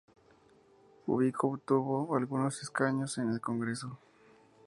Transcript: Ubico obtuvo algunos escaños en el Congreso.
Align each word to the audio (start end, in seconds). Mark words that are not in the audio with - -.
Ubico 1.05 1.45
obtuvo 1.49 2.15
algunos 2.15 2.59
escaños 2.63 3.19
en 3.19 3.29
el 3.29 3.39
Congreso. 3.39 3.99